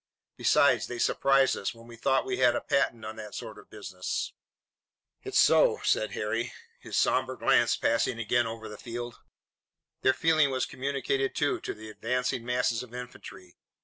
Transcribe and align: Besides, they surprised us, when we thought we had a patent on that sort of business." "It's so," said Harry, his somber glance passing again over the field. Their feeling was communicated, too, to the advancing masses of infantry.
Besides, 0.35 0.87
they 0.87 0.97
surprised 0.97 1.55
us, 1.55 1.75
when 1.75 1.85
we 1.85 1.95
thought 1.95 2.25
we 2.25 2.37
had 2.37 2.55
a 2.55 2.61
patent 2.61 3.05
on 3.05 3.17
that 3.17 3.35
sort 3.35 3.59
of 3.59 3.69
business." 3.69 4.33
"It's 5.21 5.37
so," 5.37 5.79
said 5.83 6.13
Harry, 6.13 6.53
his 6.79 6.97
somber 6.97 7.35
glance 7.35 7.75
passing 7.77 8.17
again 8.17 8.47
over 8.47 8.67
the 8.67 8.79
field. 8.79 9.19
Their 10.01 10.15
feeling 10.15 10.49
was 10.49 10.65
communicated, 10.65 11.35
too, 11.35 11.59
to 11.59 11.75
the 11.75 11.91
advancing 11.91 12.43
masses 12.43 12.81
of 12.81 12.95
infantry. 12.95 13.57